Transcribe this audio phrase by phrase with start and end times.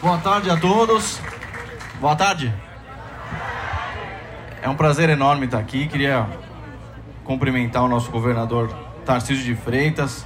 [0.00, 1.20] Boa tarde a todos.
[2.00, 2.54] Boa tarde.
[4.62, 5.88] É um prazer enorme estar aqui.
[5.88, 6.24] Queria
[7.24, 8.72] cumprimentar o nosso governador
[9.04, 10.24] Tarcísio de Freitas,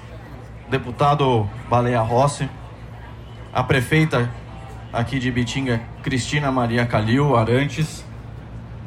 [0.68, 2.50] deputado Baleia Rossi,
[3.50, 4.28] a prefeita
[4.92, 8.04] aqui de Bitinga, Cristina Maria Calil Arantes.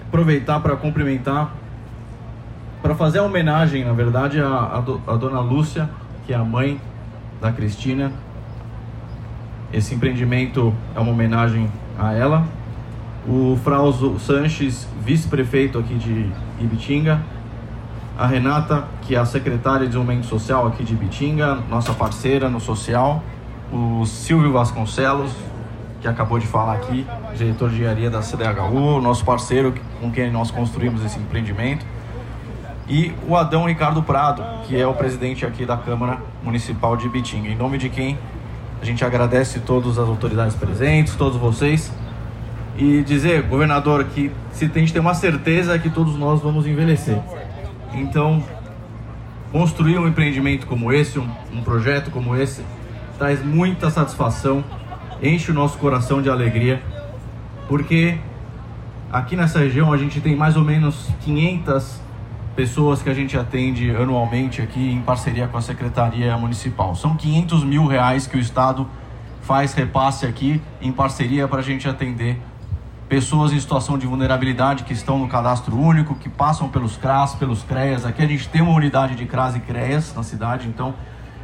[0.07, 1.52] Aproveitar para cumprimentar,
[2.83, 5.89] para fazer a homenagem, na verdade, à, à dona Lúcia,
[6.27, 6.79] que é a mãe
[7.41, 8.11] da Cristina.
[9.73, 12.45] Esse empreendimento é uma homenagem a ela.
[13.27, 17.22] O Frauso Sanches, vice-prefeito aqui de Ibitinga.
[18.17, 22.59] A Renata, que é a secretária de Desenvolvimento Social aqui de Ibitinga, nossa parceira no
[22.59, 23.22] social.
[23.72, 25.31] O Silvio Vasconcelos,
[26.00, 27.05] que acabou de falar aqui,
[27.36, 31.86] diretor de engenharia da CDHU, nosso parceiro com quem nós construímos esse empreendimento.
[32.88, 37.50] E o Adão Ricardo Prado, que é o presidente aqui da Câmara Municipal de Ibitinga.
[37.50, 38.17] Em nome de quem
[38.81, 41.91] a gente agradece todas as autoridades presentes, todos vocês.
[42.77, 47.17] E dizer, governador, que se a gente tem uma certeza que todos nós vamos envelhecer.
[47.94, 48.44] Então,
[49.52, 52.61] construir um empreendimento como esse, um, um projeto como esse,
[53.17, 54.63] traz muita satisfação,
[55.23, 56.81] enche o nosso coração de alegria,
[57.67, 58.17] porque
[59.11, 62.02] aqui nessa região a gente tem mais ou menos 500
[62.56, 66.95] pessoas que a gente atende anualmente aqui em parceria com a Secretaria Municipal.
[66.95, 68.88] São 500 mil reais que o Estado
[69.42, 72.39] faz repasse aqui em parceria para a gente atender
[73.09, 77.62] pessoas em situação de vulnerabilidade que estão no cadastro único, que passam pelos CRAS, pelos
[77.62, 78.06] CREAS.
[78.06, 80.95] Aqui a gente tem uma unidade de CRAS e CREAS na cidade, então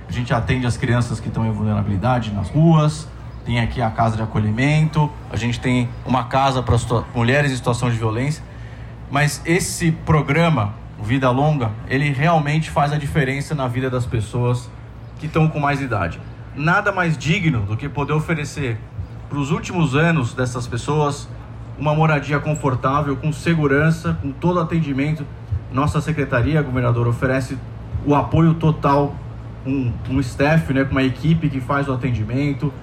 [0.08, 3.08] a gente atende as crianças que estão em vulnerabilidade nas ruas,
[3.46, 6.78] tem aqui a casa de acolhimento, a gente tem uma casa para
[7.14, 8.44] mulheres em situação de violência.
[9.12, 10.74] Mas esse programa
[11.12, 14.72] Vida Longa, ele realmente faz a diferença na vida das pessoas
[15.20, 16.22] que estão com mais idade.
[16.56, 18.80] Nada mais digno do que poder oferecer
[19.28, 21.28] para os últimos anos dessas pessoas
[21.78, 25.26] uma moradia confortável, com segurança, com todo atendimento.
[25.70, 27.58] Nossa secretaria, governador, oferece
[28.06, 29.14] o apoio total,
[29.66, 32.74] um, um staff, né, com uma equipe que faz o atendimento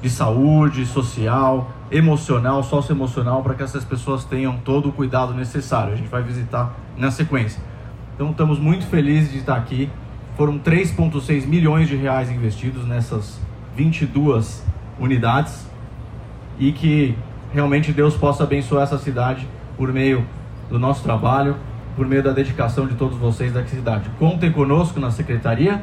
[0.00, 5.94] de saúde, social, emocional, socioemocional, para que essas pessoas tenham todo o cuidado necessário.
[5.94, 7.71] A gente vai visitar na sequência.
[8.14, 9.88] Então estamos muito felizes de estar aqui.
[10.36, 13.40] Foram 3,6 milhões de reais investidos nessas
[13.76, 14.64] 22
[14.98, 15.66] unidades
[16.58, 17.16] e que
[17.52, 19.46] realmente Deus possa abençoar essa cidade
[19.76, 20.24] por meio
[20.68, 21.56] do nosso trabalho,
[21.96, 24.08] por meio da dedicação de todos vocês da cidade.
[24.18, 25.82] Contem conosco na secretaria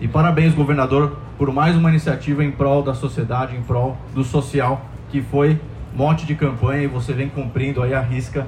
[0.00, 4.84] e parabéns, governador, por mais uma iniciativa em prol da sociedade, em prol do social
[5.10, 5.58] que foi
[5.94, 8.46] monte de campanha e você vem cumprindo aí a risca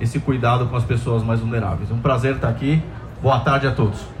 [0.00, 1.90] esse cuidado com as pessoas mais vulneráveis.
[1.90, 2.82] Um prazer estar aqui.
[3.22, 4.15] Boa tarde a todos.